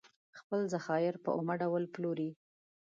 خپل 0.39 0.59
ذخایر 0.73 1.15
په 1.23 1.29
اومه 1.37 1.53
ډول 1.61 1.83
پلوري. 1.93 2.29